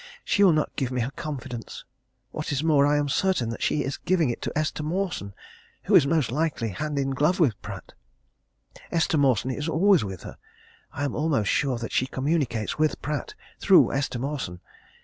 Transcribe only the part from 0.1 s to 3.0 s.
She will not give me her confidence. What is more, I